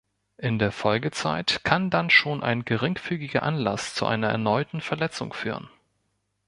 [0.37, 5.69] In der Folgezeit kann dann schon ein geringfügiger Anlass zu einer erneuten Verletzung führen.